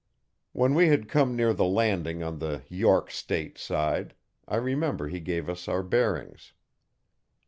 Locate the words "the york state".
2.39-3.59